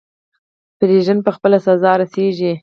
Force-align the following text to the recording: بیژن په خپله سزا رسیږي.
بیژن 0.79 1.17
په 1.25 1.31
خپله 1.35 1.57
سزا 1.67 1.91
رسیږي. 2.01 2.53